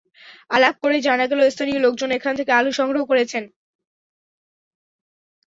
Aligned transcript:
আলাপ 0.51 0.75
করে 0.83 0.97
জানা 1.07 1.25
গেল, 1.31 1.41
স্থানীয় 1.49 1.79
লোকজন 1.85 2.09
এখান 2.17 2.33
থেকে 2.39 2.51
আলু 2.59 2.71
সংগ্রহ 2.79 3.03
করেছেন। 3.11 3.43